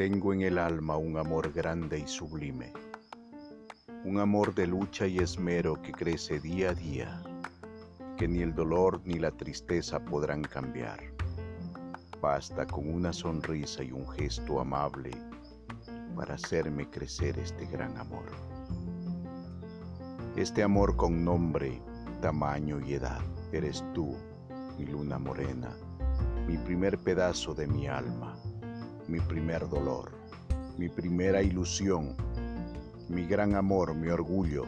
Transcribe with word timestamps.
Tengo 0.00 0.32
en 0.32 0.40
el 0.40 0.56
alma 0.56 0.96
un 0.96 1.18
amor 1.18 1.52
grande 1.52 1.98
y 1.98 2.06
sublime, 2.06 2.72
un 4.02 4.18
amor 4.18 4.54
de 4.54 4.66
lucha 4.66 5.06
y 5.06 5.18
esmero 5.18 5.74
que 5.82 5.92
crece 5.92 6.40
día 6.40 6.70
a 6.70 6.74
día, 6.74 7.22
que 8.16 8.26
ni 8.26 8.40
el 8.40 8.54
dolor 8.54 9.02
ni 9.04 9.18
la 9.18 9.30
tristeza 9.30 10.02
podrán 10.02 10.40
cambiar. 10.40 11.00
Basta 12.18 12.66
con 12.66 12.88
una 12.88 13.12
sonrisa 13.12 13.82
y 13.82 13.92
un 13.92 14.08
gesto 14.08 14.58
amable 14.58 15.10
para 16.16 16.36
hacerme 16.36 16.88
crecer 16.88 17.38
este 17.38 17.66
gran 17.66 17.94
amor. 17.98 18.24
Este 20.34 20.62
amor 20.62 20.96
con 20.96 21.22
nombre, 21.22 21.78
tamaño 22.22 22.80
y 22.80 22.94
edad, 22.94 23.20
eres 23.52 23.84
tú, 23.92 24.16
mi 24.78 24.86
luna 24.86 25.18
morena, 25.18 25.76
mi 26.46 26.56
primer 26.56 26.96
pedazo 26.96 27.52
de 27.52 27.66
mi 27.66 27.86
alma 27.86 28.34
mi 29.10 29.18
primer 29.18 29.68
dolor, 29.68 30.12
mi 30.78 30.88
primera 30.88 31.42
ilusión, 31.42 32.14
mi 33.08 33.26
gran 33.26 33.56
amor, 33.56 33.92
mi 33.92 34.08
orgullo. 34.08 34.66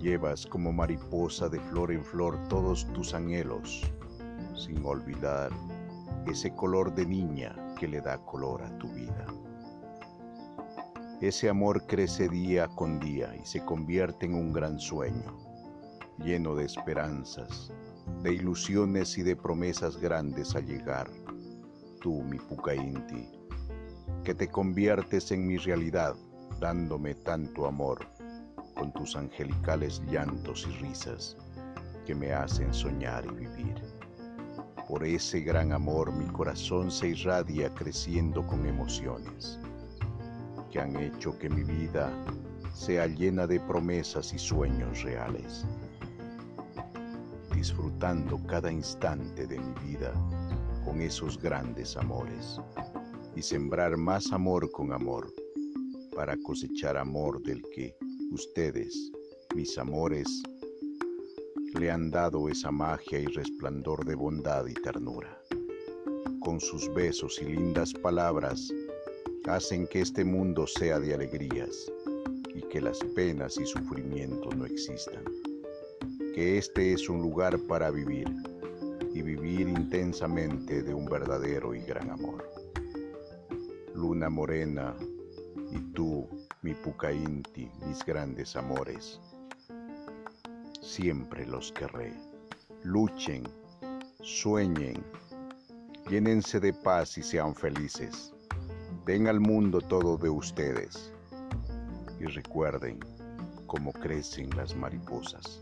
Llevas 0.00 0.46
como 0.46 0.72
mariposa 0.72 1.48
de 1.48 1.58
flor 1.58 1.90
en 1.90 2.04
flor 2.04 2.38
todos 2.48 2.86
tus 2.92 3.14
anhelos, 3.14 3.82
sin 4.54 4.84
olvidar 4.86 5.50
ese 6.24 6.54
color 6.54 6.94
de 6.94 7.04
niña 7.04 7.56
que 7.80 7.88
le 7.88 8.00
da 8.00 8.16
color 8.18 8.62
a 8.62 8.78
tu 8.78 8.86
vida. 8.92 9.26
Ese 11.20 11.48
amor 11.48 11.84
crece 11.88 12.28
día 12.28 12.68
con 12.68 13.00
día 13.00 13.34
y 13.34 13.44
se 13.44 13.64
convierte 13.64 14.26
en 14.26 14.34
un 14.34 14.52
gran 14.52 14.78
sueño, 14.78 15.36
lleno 16.18 16.54
de 16.54 16.64
esperanzas, 16.64 17.72
de 18.22 18.34
ilusiones 18.34 19.18
y 19.18 19.22
de 19.24 19.34
promesas 19.34 19.96
grandes 19.96 20.54
a 20.54 20.60
llegar 20.60 21.10
tú, 22.02 22.22
mi 22.24 22.36
Pucainti, 22.36 23.28
que 24.24 24.34
te 24.34 24.48
conviertes 24.48 25.30
en 25.30 25.46
mi 25.46 25.56
realidad, 25.56 26.14
dándome 26.60 27.14
tanto 27.14 27.66
amor, 27.66 28.00
con 28.74 28.92
tus 28.92 29.14
angelicales 29.14 30.02
llantos 30.10 30.66
y 30.68 30.72
risas 30.82 31.36
que 32.04 32.14
me 32.14 32.32
hacen 32.32 32.74
soñar 32.74 33.24
y 33.26 33.46
vivir. 33.46 33.80
Por 34.88 35.04
ese 35.04 35.40
gran 35.40 35.72
amor 35.72 36.12
mi 36.12 36.26
corazón 36.26 36.90
se 36.90 37.08
irradia 37.08 37.72
creciendo 37.72 38.44
con 38.46 38.66
emociones 38.66 39.60
que 40.72 40.80
han 40.80 40.96
hecho 40.96 41.38
que 41.38 41.48
mi 41.48 41.62
vida 41.62 42.10
sea 42.74 43.06
llena 43.06 43.46
de 43.46 43.60
promesas 43.60 44.32
y 44.32 44.38
sueños 44.38 45.02
reales, 45.02 45.64
disfrutando 47.54 48.44
cada 48.46 48.72
instante 48.72 49.46
de 49.46 49.58
mi 49.58 49.74
vida 49.90 50.12
con 50.84 51.00
esos 51.00 51.40
grandes 51.40 51.96
amores 51.96 52.60
y 53.34 53.42
sembrar 53.42 53.96
más 53.96 54.32
amor 54.32 54.70
con 54.70 54.92
amor 54.92 55.32
para 56.14 56.36
cosechar 56.38 56.96
amor 56.96 57.42
del 57.42 57.62
que 57.74 57.94
ustedes, 58.30 59.10
mis 59.54 59.78
amores, 59.78 60.42
le 61.78 61.90
han 61.90 62.10
dado 62.10 62.48
esa 62.48 62.70
magia 62.70 63.20
y 63.20 63.26
resplandor 63.26 64.04
de 64.04 64.14
bondad 64.14 64.66
y 64.66 64.74
ternura. 64.74 65.38
Con 66.40 66.60
sus 66.60 66.92
besos 66.92 67.40
y 67.40 67.46
lindas 67.46 67.94
palabras 67.94 68.72
hacen 69.46 69.86
que 69.86 70.00
este 70.00 70.24
mundo 70.24 70.66
sea 70.66 71.00
de 71.00 71.14
alegrías 71.14 71.90
y 72.54 72.60
que 72.68 72.80
las 72.80 72.98
penas 73.14 73.58
y 73.58 73.64
sufrimientos 73.64 74.54
no 74.56 74.66
existan. 74.66 75.24
Que 76.34 76.58
este 76.58 76.92
es 76.92 77.08
un 77.08 77.22
lugar 77.22 77.58
para 77.68 77.90
vivir 77.90 78.26
y 79.14 79.22
vivir 79.22 79.68
intensamente 79.68 80.82
de 80.82 80.94
un 80.94 81.06
verdadero 81.06 81.74
y 81.74 81.80
gran 81.80 82.10
amor. 82.10 82.48
Luna 83.94 84.30
morena, 84.30 84.96
y 85.70 85.78
tú, 85.92 86.28
mi 86.62 86.74
Pucainti, 86.74 87.70
mis 87.86 88.04
grandes 88.04 88.56
amores, 88.56 89.20
siempre 90.80 91.46
los 91.46 91.72
querré. 91.72 92.12
Luchen, 92.82 93.44
sueñen, 94.20 95.02
llénense 96.08 96.60
de 96.60 96.72
paz 96.72 97.16
y 97.18 97.22
sean 97.22 97.54
felices. 97.54 98.32
Den 99.06 99.28
al 99.28 99.40
mundo 99.40 99.80
todo 99.80 100.16
de 100.16 100.30
ustedes 100.30 101.12
y 102.20 102.24
recuerden 102.26 103.00
cómo 103.66 103.92
crecen 103.92 104.50
las 104.56 104.76
mariposas. 104.76 105.60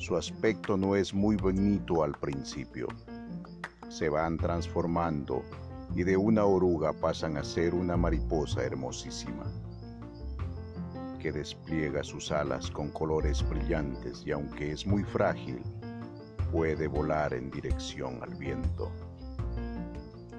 Su 0.00 0.16
aspecto 0.16 0.78
no 0.78 0.96
es 0.96 1.12
muy 1.12 1.36
bonito 1.36 2.02
al 2.02 2.12
principio. 2.12 2.88
Se 3.90 4.08
van 4.08 4.38
transformando 4.38 5.42
y 5.94 6.04
de 6.04 6.16
una 6.16 6.46
oruga 6.46 6.94
pasan 6.94 7.36
a 7.36 7.44
ser 7.44 7.74
una 7.74 7.98
mariposa 7.98 8.64
hermosísima, 8.64 9.44
que 11.18 11.30
despliega 11.30 12.02
sus 12.02 12.32
alas 12.32 12.70
con 12.70 12.90
colores 12.92 13.46
brillantes 13.46 14.22
y 14.24 14.30
aunque 14.30 14.72
es 14.72 14.86
muy 14.86 15.04
frágil, 15.04 15.62
puede 16.50 16.88
volar 16.88 17.34
en 17.34 17.50
dirección 17.50 18.22
al 18.22 18.34
viento. 18.36 18.90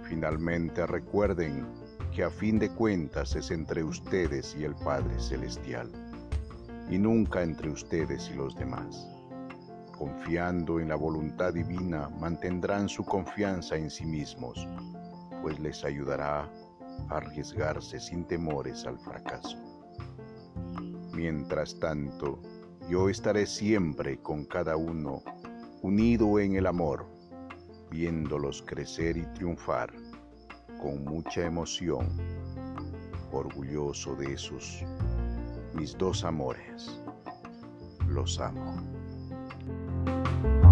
Finalmente 0.09 0.88
recuerden 0.88 1.67
que 2.11 2.23
a 2.23 2.31
fin 2.31 2.57
de 2.57 2.71
cuentas 2.71 3.35
es 3.35 3.51
entre 3.51 3.83
ustedes 3.83 4.55
y 4.59 4.63
el 4.63 4.73
Padre 4.73 5.19
Celestial, 5.19 5.91
y 6.89 6.97
nunca 6.97 7.44
entre 7.44 7.69
ustedes 7.69 8.27
y 8.31 8.33
los 8.33 8.55
demás 8.55 9.20
confiando 10.01 10.79
en 10.79 10.89
la 10.89 10.95
voluntad 10.95 11.53
divina, 11.53 12.09
mantendrán 12.19 12.89
su 12.89 13.06
confianza 13.06 13.75
en 13.75 13.88
sí 13.88 14.03
mismos, 14.03 14.67
pues 15.44 15.59
les 15.59 15.85
ayudará 15.85 16.50
a 17.09 17.17
arriesgarse 17.17 18.00
sin 18.00 18.25
temores 18.25 18.88
al 18.88 18.97
fracaso. 18.97 19.59
Mientras 21.13 21.79
tanto, 21.79 22.39
yo 22.89 23.09
estaré 23.09 23.45
siempre 23.45 24.17
con 24.17 24.45
cada 24.45 24.75
uno, 24.75 25.22
unido 25.84 26.39
en 26.39 26.56
el 26.56 26.66
amor, 26.66 27.06
viéndolos 27.91 28.63
crecer 28.63 29.18
y 29.18 29.28
triunfar 29.35 29.94
con 30.81 31.03
mucha 31.03 31.45
emoción, 31.45 32.07
orgulloso 33.31 34.16
de 34.16 34.33
esos 34.33 34.83
mis 35.75 35.95
dos 35.95 36.23
amores. 36.23 37.00
Los 38.07 38.39
amo. 38.39 39.00
Música 40.06 40.70